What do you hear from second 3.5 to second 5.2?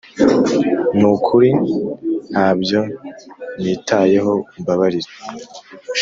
nitayeho umbabarire